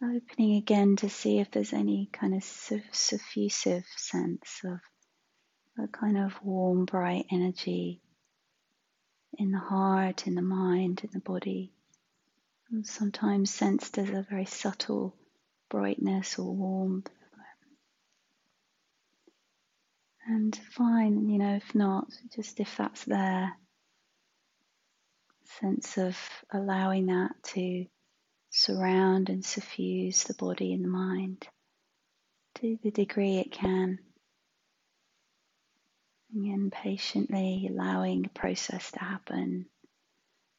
opening 0.04 0.58
again 0.58 0.96
to 0.98 1.10
see 1.10 1.40
if 1.40 1.52
there's 1.52 1.74
any 1.74 2.10
kind 2.12 2.34
of 2.36 2.42
suffusive 2.42 3.84
sense 3.96 4.62
of 4.64 4.80
a 5.84 5.88
kind 5.88 6.18
of 6.18 6.34
warm, 6.44 6.86
bright 6.86 7.26
energy 7.32 8.02
in 9.38 9.52
the 9.52 9.60
heart, 9.60 10.28
in 10.28 10.36
the 10.36 10.42
mind, 10.42 11.02
in 11.04 11.10
the 11.14 11.20
body. 11.20 11.72
And 12.72 12.86
sometimes 12.86 13.50
sensed 13.50 13.98
as 13.98 14.10
a 14.10 14.26
very 14.30 14.46
subtle 14.46 15.16
brightness 15.70 16.38
or 16.38 16.54
warmth. 16.54 17.10
And 20.28 20.60
fine, 20.74 21.30
you 21.30 21.38
know, 21.38 21.56
if 21.56 21.74
not, 21.74 22.08
just 22.36 22.60
if 22.60 22.76
that's 22.76 23.06
there, 23.06 23.56
sense 25.60 25.98
of 25.98 26.18
allowing 26.52 27.08
that 27.08 27.32
to 27.44 27.86
surround 28.50 29.30
and 29.30 29.44
suffuse 29.46 30.24
the 30.24 30.34
body 30.34 30.74
and 30.74 30.84
the 30.84 30.90
mind 30.90 31.48
to 32.56 32.78
the 32.84 32.92
degree 32.92 33.38
it 33.38 33.52
can. 33.52 34.00
Again, 36.36 36.72
patiently 36.72 37.68
allowing 37.70 38.24
the 38.24 38.30
process 38.30 38.92
to 38.92 39.00
happen, 39.00 39.68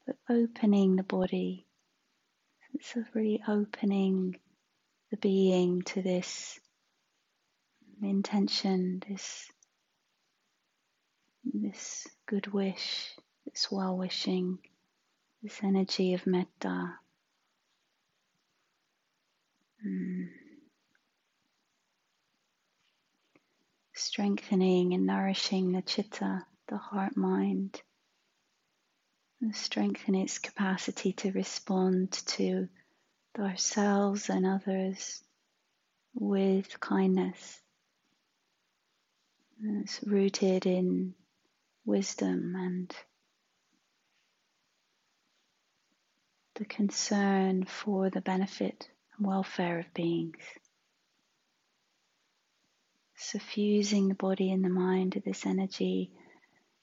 but 0.06 0.16
opening 0.28 0.96
the 0.96 1.02
body. 1.02 1.66
It's 2.74 2.96
of 2.96 3.04
really 3.14 3.42
opening 3.46 4.36
the 5.10 5.16
being 5.16 5.82
to 5.82 6.02
this 6.02 6.58
intention, 8.02 9.02
this 9.08 9.50
this 11.44 12.06
good 12.26 12.52
wish, 12.52 13.14
this 13.44 13.68
well 13.70 13.96
wishing, 13.96 14.58
this 15.42 15.60
energy 15.62 16.14
of 16.14 16.26
metta. 16.26 16.94
Mm. 19.86 20.28
Strengthening 23.94 24.94
and 24.94 25.06
nourishing 25.06 25.72
the 25.72 25.82
chitta, 25.82 26.44
the 26.68 26.76
heart 26.76 27.16
mind, 27.16 27.80
and 29.40 29.54
strengthen 29.54 30.14
its 30.14 30.38
capacity 30.38 31.12
to 31.12 31.32
respond 31.32 32.12
to 32.12 32.68
ourselves 33.38 34.30
and 34.30 34.44
others 34.44 35.22
with 36.14 36.80
kindness. 36.80 37.60
It's 39.62 40.00
rooted 40.04 40.66
in 40.66 41.14
wisdom 41.84 42.54
and 42.56 42.94
the 46.58 46.64
concern 46.64 47.64
for 47.64 48.10
the 48.10 48.20
benefit 48.20 48.88
and 49.16 49.26
welfare 49.26 49.78
of 49.78 49.94
beings. 49.94 50.36
Suffusing 53.16 54.08
the 54.08 54.14
body 54.14 54.50
and 54.50 54.64
the 54.64 54.68
mind 54.68 55.14
with 55.14 55.24
this 55.24 55.46
energy, 55.46 56.10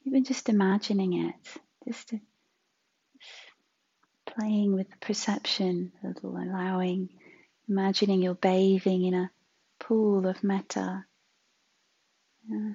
even 0.06 0.24
just 0.24 0.48
imagining 0.48 1.28
it, 1.28 1.36
just 1.86 2.14
playing 4.26 4.74
with 4.74 4.90
the 4.90 4.98
perception, 4.98 5.92
allowing, 6.24 7.10
imagining 7.68 8.22
you're 8.22 8.34
bathing 8.34 9.06
in 9.06 9.14
a 9.14 9.32
pool 9.80 10.26
of 10.26 10.44
metta, 10.44 11.06
yeah, 12.50 12.74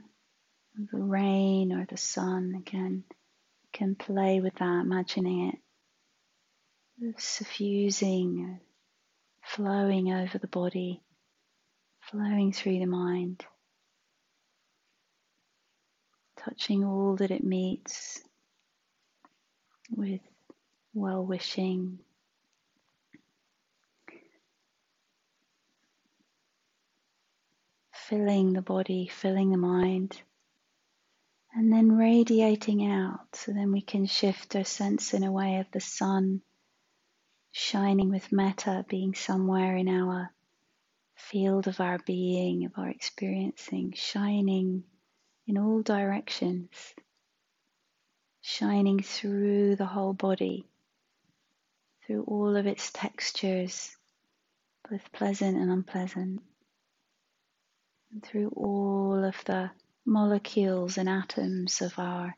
the 0.92 0.98
rain 0.98 1.72
or 1.72 1.86
the 1.86 1.96
sun 1.96 2.54
again. 2.58 3.04
You 3.08 3.68
can 3.72 3.94
play 3.94 4.40
with 4.40 4.54
that, 4.56 4.82
imagining 4.84 5.48
it 5.48 5.58
suffusing, 7.16 8.60
flowing 9.42 10.12
over 10.12 10.38
the 10.38 10.46
body, 10.46 11.02
flowing 12.00 12.52
through 12.52 12.78
the 12.78 12.86
mind, 12.86 13.44
touching 16.36 16.84
all 16.84 17.16
that 17.16 17.30
it 17.30 17.42
meets 17.42 18.20
with 19.90 20.20
well 20.92 21.24
wishing. 21.24 21.98
Filling 27.92 28.54
the 28.54 28.62
body, 28.62 29.06
filling 29.06 29.52
the 29.52 29.56
mind, 29.56 30.20
and 31.54 31.72
then 31.72 31.96
radiating 31.96 32.84
out. 32.90 33.20
So 33.34 33.52
then 33.52 33.70
we 33.70 33.82
can 33.82 34.06
shift 34.06 34.56
our 34.56 34.64
sense 34.64 35.14
in 35.14 35.22
a 35.22 35.30
way 35.30 35.60
of 35.60 35.66
the 35.72 35.80
sun 35.80 36.42
shining 37.52 38.10
with 38.10 38.32
metta 38.32 38.84
being 38.88 39.14
somewhere 39.14 39.76
in 39.76 39.88
our 39.88 40.32
field 41.16 41.68
of 41.68 41.80
our 41.80 41.98
being, 41.98 42.64
of 42.64 42.72
our 42.76 42.88
experiencing, 42.88 43.92
shining 43.92 44.84
in 45.46 45.58
all 45.58 45.82
directions, 45.82 46.68
shining 48.40 49.00
through 49.00 49.76
the 49.76 49.86
whole 49.86 50.12
body 50.14 50.66
through 52.06 52.24
all 52.24 52.56
of 52.56 52.66
its 52.66 52.90
textures, 52.92 53.96
both 54.90 55.12
pleasant 55.12 55.56
and 55.56 55.70
unpleasant, 55.70 56.42
and 58.10 58.24
through 58.24 58.48
all 58.56 59.22
of 59.24 59.36
the 59.44 59.70
molecules 60.04 60.98
and 60.98 61.08
atoms 61.08 61.80
of 61.82 61.96
our 61.98 62.34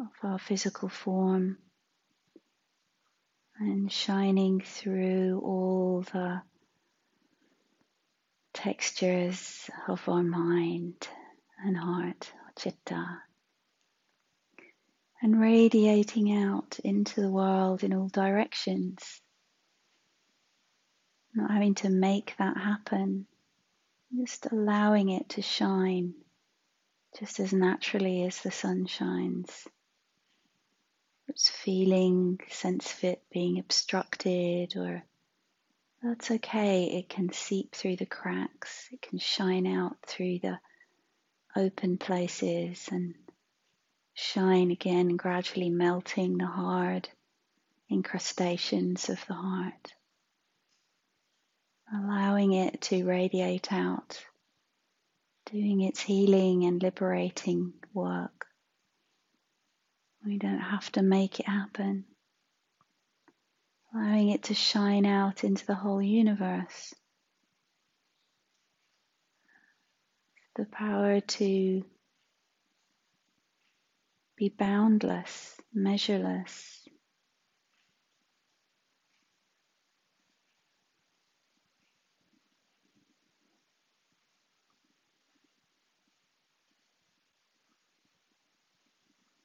of 0.00 0.10
our 0.24 0.38
physical 0.38 0.88
form 0.88 1.56
and 3.58 3.90
shining 3.90 4.60
through 4.60 5.40
all 5.44 6.04
the 6.12 6.42
textures 8.52 9.70
of 9.88 10.08
our 10.08 10.22
mind 10.22 11.08
and 11.64 11.76
heart, 11.76 12.32
chitta 12.56 13.22
and 15.24 15.40
radiating 15.40 16.36
out 16.36 16.78
into 16.84 17.22
the 17.22 17.30
world 17.30 17.82
in 17.82 17.94
all 17.94 18.08
directions. 18.08 19.22
Not 21.34 21.50
having 21.50 21.76
to 21.76 21.88
make 21.88 22.34
that 22.38 22.58
happen, 22.58 23.26
just 24.14 24.46
allowing 24.52 25.08
it 25.08 25.30
to 25.30 25.40
shine 25.40 26.12
just 27.18 27.40
as 27.40 27.54
naturally 27.54 28.24
as 28.24 28.42
the 28.42 28.50
sun 28.50 28.84
shines. 28.84 29.66
It's 31.28 31.48
feeling, 31.48 32.38
sense 32.50 32.92
of 32.92 33.04
it 33.04 33.22
being 33.30 33.58
obstructed, 33.58 34.76
or 34.76 35.04
that's 36.02 36.30
okay. 36.30 36.98
It 36.98 37.08
can 37.08 37.32
seep 37.32 37.74
through 37.74 37.96
the 37.96 38.06
cracks, 38.06 38.88
it 38.92 39.00
can 39.00 39.18
shine 39.18 39.66
out 39.66 39.96
through 40.06 40.40
the 40.40 40.60
open 41.56 41.98
places 41.98 42.88
and 42.90 43.14
shine 44.12 44.70
again, 44.70 45.16
gradually 45.16 45.70
melting 45.70 46.38
the 46.38 46.46
hard 46.46 47.08
incrustations 47.90 49.08
of 49.08 49.24
the 49.26 49.34
heart, 49.34 49.94
allowing 51.92 52.52
it 52.52 52.80
to 52.82 53.04
radiate 53.04 53.72
out, 53.72 54.24
doing 55.46 55.80
its 55.80 56.00
healing 56.00 56.64
and 56.64 56.82
liberating 56.82 57.72
work. 57.92 58.46
We 60.24 60.38
don't 60.38 60.58
have 60.60 60.90
to 60.92 61.02
make 61.02 61.40
it 61.40 61.46
happen. 61.46 62.04
Allowing 63.94 64.30
it 64.30 64.44
to 64.44 64.54
shine 64.54 65.06
out 65.06 65.44
into 65.44 65.66
the 65.66 65.74
whole 65.74 66.02
universe. 66.02 66.94
The 70.56 70.64
power 70.66 71.20
to 71.20 71.84
be 74.36 74.48
boundless, 74.48 75.56
measureless. 75.72 76.83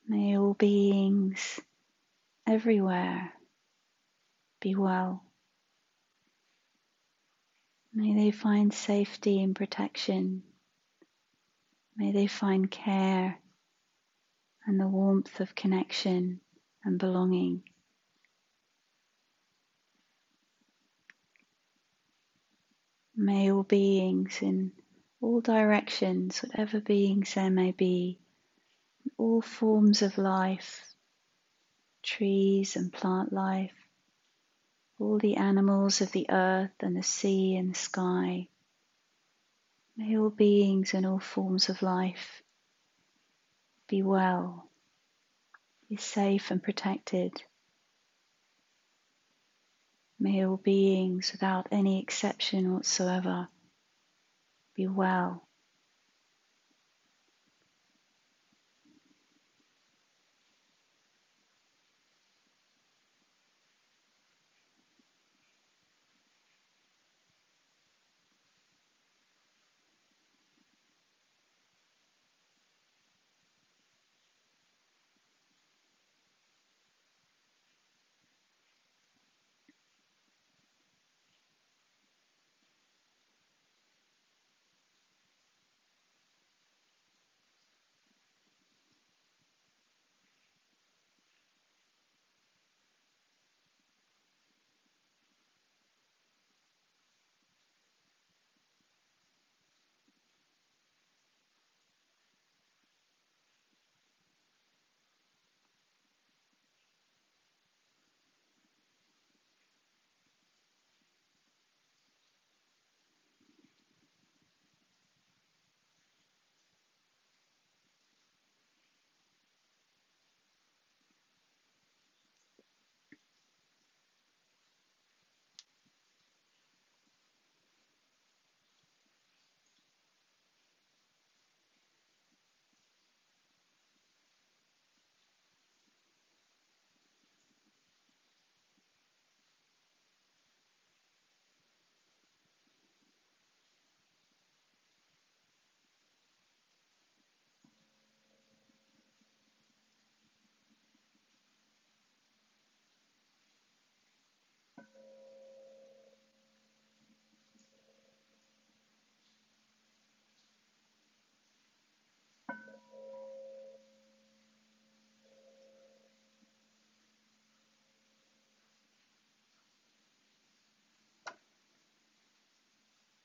May 0.10 0.40
all 0.40 0.56
beings 0.56 1.60
everywhere 2.48 3.32
be 4.60 4.74
well. 4.74 5.24
May 7.94 8.16
they 8.16 8.32
find 8.32 8.74
safety 8.74 9.40
and 9.44 9.56
protection. 9.56 10.42
May 11.96 12.12
they 12.12 12.26
find 12.26 12.72
care 12.72 13.38
and 14.66 14.80
the 14.80 14.88
warmth 14.88 15.40
of 15.42 15.54
connection 15.54 16.40
and 16.84 16.98
belonging. 16.98 17.62
May 23.16 23.52
all 23.52 23.62
beings 23.62 24.40
in 24.42 24.72
all 25.22 25.42
directions, 25.42 26.40
whatever 26.40 26.82
beings 26.82 27.36
there 27.36 27.52
may 27.52 27.74
be, 27.74 28.18
all 29.18 29.42
forms 29.42 30.02
of 30.02 30.18
life, 30.18 30.96
trees 32.04 32.76
and 32.76 32.92
plant 32.92 33.34
life, 33.34 33.74
all 35.00 35.18
the 35.18 35.36
animals 35.36 36.02
of 36.02 36.12
the 36.12 36.28
earth 36.30 36.72
and 36.80 36.96
the 36.96 37.04
sea 37.04 37.56
and 37.56 37.72
the 37.72 37.80
sky. 37.80 38.48
May 39.98 40.18
all 40.18 40.30
beings 40.30 40.94
and 40.94 41.06
all 41.06 41.20
forms 41.20 41.70
of 41.70 41.82
life 41.82 42.42
be 43.88 44.02
well, 44.02 44.70
be 45.90 45.98
safe 45.98 46.52
and 46.52 46.62
protected. 46.62 47.34
May 50.20 50.46
all 50.46 50.58
beings, 50.58 51.32
without 51.32 51.68
any 51.72 52.02
exception 52.02 52.74
whatsoever, 52.74 53.48
be 54.76 54.88
well 54.88 55.49